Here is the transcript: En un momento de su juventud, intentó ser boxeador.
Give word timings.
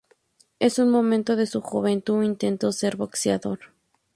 En 0.59 0.71
un 0.83 0.89
momento 0.89 1.35
de 1.35 1.45
su 1.45 1.61
juventud, 1.61 2.23
intentó 2.23 2.71
ser 2.71 2.97
boxeador. 2.97 3.59